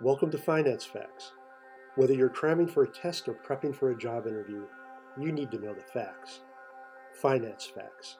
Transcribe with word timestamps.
Welcome 0.00 0.32
to 0.32 0.38
Finance 0.38 0.84
Facts. 0.84 1.30
Whether 1.94 2.14
you're 2.14 2.28
cramming 2.28 2.66
for 2.66 2.82
a 2.82 2.90
test 2.90 3.28
or 3.28 3.38
prepping 3.46 3.72
for 3.72 3.92
a 3.92 3.96
job 3.96 4.26
interview, 4.26 4.64
you 5.16 5.30
need 5.30 5.52
to 5.52 5.58
know 5.60 5.72
the 5.72 5.82
facts. 5.82 6.40
Finance 7.22 7.70
Facts. 7.72 8.18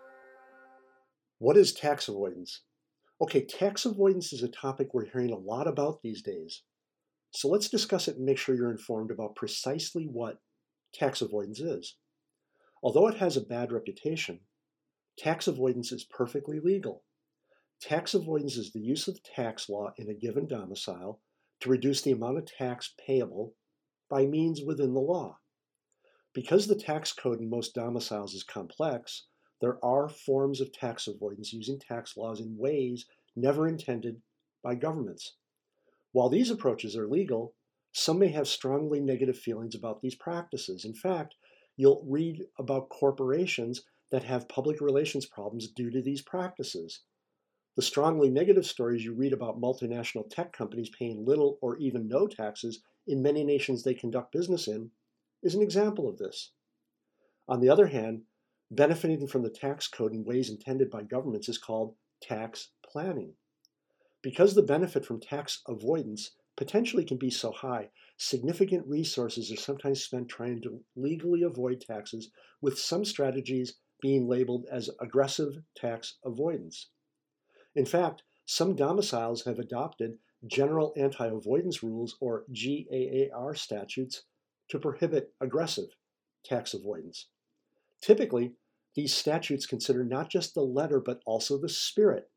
What 1.38 1.56
is 1.56 1.72
tax 1.72 2.06
avoidance? 2.06 2.60
Okay, 3.20 3.44
tax 3.44 3.86
avoidance 3.86 4.32
is 4.32 4.44
a 4.44 4.48
topic 4.48 4.94
we're 4.94 5.10
hearing 5.10 5.32
a 5.32 5.36
lot 5.36 5.66
about 5.66 6.00
these 6.00 6.22
days. 6.22 6.62
So 7.32 7.48
let's 7.48 7.68
discuss 7.68 8.06
it 8.06 8.16
and 8.16 8.24
make 8.24 8.38
sure 8.38 8.54
you're 8.54 8.70
informed 8.70 9.10
about 9.10 9.34
precisely 9.34 10.04
what 10.04 10.38
tax 10.94 11.22
avoidance 11.22 11.58
is. 11.58 11.96
Although 12.84 13.08
it 13.08 13.16
has 13.16 13.36
a 13.36 13.40
bad 13.40 13.72
reputation, 13.72 14.42
tax 15.18 15.48
avoidance 15.48 15.90
is 15.90 16.04
perfectly 16.04 16.60
legal. 16.60 17.02
Tax 17.82 18.14
avoidance 18.14 18.56
is 18.56 18.72
the 18.72 18.80
use 18.80 19.08
of 19.08 19.18
tax 19.24 19.68
law 19.68 19.92
in 19.98 20.08
a 20.08 20.14
given 20.14 20.46
domicile 20.46 21.20
to 21.64 21.70
reduce 21.70 22.02
the 22.02 22.12
amount 22.12 22.36
of 22.36 22.44
tax 22.44 22.92
payable 23.06 23.54
by 24.10 24.26
means 24.26 24.60
within 24.64 24.92
the 24.92 25.00
law. 25.00 25.38
Because 26.34 26.66
the 26.66 26.74
tax 26.74 27.10
code 27.10 27.40
in 27.40 27.48
most 27.48 27.74
domiciles 27.74 28.34
is 28.34 28.44
complex, 28.44 29.26
there 29.62 29.82
are 29.82 30.10
forms 30.10 30.60
of 30.60 30.72
tax 30.72 31.06
avoidance 31.06 31.54
using 31.54 31.78
tax 31.78 32.18
laws 32.18 32.38
in 32.38 32.58
ways 32.58 33.06
never 33.34 33.66
intended 33.66 34.20
by 34.62 34.74
governments. 34.74 35.36
While 36.12 36.28
these 36.28 36.50
approaches 36.50 36.96
are 36.96 37.08
legal, 37.08 37.54
some 37.92 38.18
may 38.18 38.28
have 38.28 38.46
strongly 38.46 39.00
negative 39.00 39.38
feelings 39.38 39.74
about 39.74 40.02
these 40.02 40.16
practices. 40.16 40.84
In 40.84 40.94
fact, 40.94 41.34
you'll 41.76 42.04
read 42.06 42.44
about 42.58 42.90
corporations 42.90 43.82
that 44.10 44.24
have 44.24 44.48
public 44.48 44.82
relations 44.82 45.24
problems 45.24 45.68
due 45.68 45.90
to 45.90 46.02
these 46.02 46.20
practices. 46.20 47.04
The 47.76 47.82
strongly 47.82 48.30
negative 48.30 48.66
stories 48.66 49.04
you 49.04 49.14
read 49.14 49.32
about 49.32 49.60
multinational 49.60 50.30
tech 50.30 50.52
companies 50.52 50.90
paying 50.90 51.24
little 51.24 51.58
or 51.60 51.76
even 51.78 52.06
no 52.06 52.28
taxes 52.28 52.82
in 53.06 53.20
many 53.20 53.42
nations 53.42 53.82
they 53.82 53.94
conduct 53.94 54.32
business 54.32 54.68
in 54.68 54.92
is 55.42 55.56
an 55.56 55.62
example 55.62 56.08
of 56.08 56.16
this. 56.16 56.52
On 57.48 57.60
the 57.60 57.68
other 57.68 57.88
hand, 57.88 58.22
benefiting 58.70 59.26
from 59.26 59.42
the 59.42 59.50
tax 59.50 59.88
code 59.88 60.12
in 60.12 60.24
ways 60.24 60.50
intended 60.50 60.88
by 60.88 61.02
governments 61.02 61.48
is 61.48 61.58
called 61.58 61.96
tax 62.22 62.70
planning. 62.84 63.34
Because 64.22 64.54
the 64.54 64.62
benefit 64.62 65.04
from 65.04 65.20
tax 65.20 65.60
avoidance 65.66 66.36
potentially 66.56 67.04
can 67.04 67.18
be 67.18 67.30
so 67.30 67.50
high, 67.50 67.90
significant 68.16 68.86
resources 68.86 69.50
are 69.50 69.56
sometimes 69.56 70.02
spent 70.02 70.28
trying 70.28 70.62
to 70.62 70.84
legally 70.94 71.42
avoid 71.42 71.80
taxes, 71.80 72.30
with 72.60 72.78
some 72.78 73.04
strategies 73.04 73.74
being 74.00 74.28
labeled 74.28 74.64
as 74.70 74.88
aggressive 75.00 75.62
tax 75.76 76.18
avoidance. 76.24 76.88
In 77.74 77.86
fact, 77.86 78.22
some 78.46 78.76
domiciles 78.76 79.44
have 79.44 79.58
adopted 79.58 80.18
General 80.46 80.92
Anti 80.96 81.26
Avoidance 81.26 81.82
Rules, 81.82 82.16
or 82.20 82.44
GAAR 82.52 83.54
statutes, 83.54 84.22
to 84.68 84.78
prohibit 84.78 85.34
aggressive 85.40 85.88
tax 86.44 86.74
avoidance. 86.74 87.28
Typically, 88.00 88.54
these 88.94 89.14
statutes 89.14 89.66
consider 89.66 90.04
not 90.04 90.30
just 90.30 90.54
the 90.54 90.62
letter 90.62 91.00
but 91.00 91.20
also 91.26 91.58
the 91.58 91.68
spirit 91.68 92.30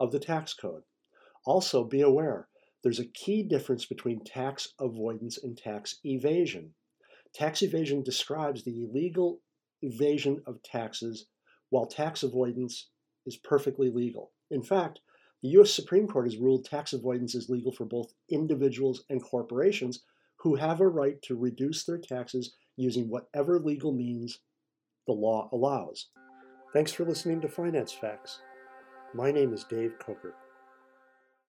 of 0.00 0.10
the 0.10 0.18
tax 0.18 0.54
code. 0.54 0.82
Also, 1.44 1.84
be 1.84 2.00
aware 2.00 2.48
there's 2.82 2.98
a 2.98 3.04
key 3.04 3.42
difference 3.42 3.84
between 3.84 4.24
tax 4.24 4.74
avoidance 4.80 5.38
and 5.38 5.56
tax 5.56 6.00
evasion. 6.04 6.74
Tax 7.32 7.62
evasion 7.62 8.02
describes 8.02 8.64
the 8.64 8.82
illegal 8.82 9.40
evasion 9.82 10.42
of 10.46 10.62
taxes, 10.62 11.26
while 11.70 11.86
tax 11.86 12.22
avoidance 12.22 12.88
is 13.26 13.36
perfectly 13.36 13.90
legal. 13.90 14.32
In 14.52 14.62
fact, 14.62 15.00
the 15.42 15.48
US 15.60 15.72
Supreme 15.72 16.06
Court 16.06 16.26
has 16.26 16.36
ruled 16.36 16.64
tax 16.64 16.92
avoidance 16.92 17.34
is 17.34 17.48
legal 17.48 17.72
for 17.72 17.84
both 17.84 18.14
individuals 18.28 19.04
and 19.10 19.22
corporations 19.22 20.04
who 20.36 20.54
have 20.54 20.80
a 20.80 20.86
right 20.86 21.20
to 21.22 21.36
reduce 21.36 21.84
their 21.84 21.98
taxes 21.98 22.54
using 22.76 23.08
whatever 23.08 23.58
legal 23.58 23.92
means 23.92 24.40
the 25.06 25.12
law 25.12 25.48
allows. 25.52 26.08
Thanks 26.72 26.92
for 26.92 27.04
listening 27.04 27.40
to 27.40 27.48
Finance 27.48 27.92
Facts. 27.92 28.40
My 29.14 29.30
name 29.30 29.52
is 29.52 29.64
Dave 29.64 29.98
Coker. 29.98 30.34